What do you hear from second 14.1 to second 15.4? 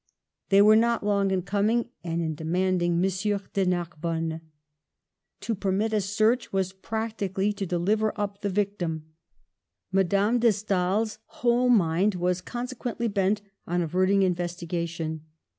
investigation.